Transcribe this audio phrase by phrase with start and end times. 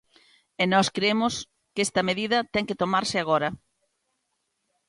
[0.61, 1.33] E nós cremos
[1.73, 3.49] que esta medida ten que tomarse agora.